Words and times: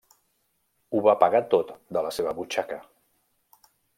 Ho 0.93 1.01
va 1.07 1.13
pagar 1.25 1.41
tot 1.51 1.75
de 1.97 2.03
la 2.07 2.13
seva 2.19 2.35
butxaca. 2.39 2.83